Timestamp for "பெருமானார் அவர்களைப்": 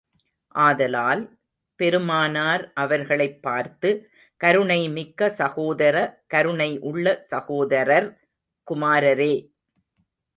1.79-3.41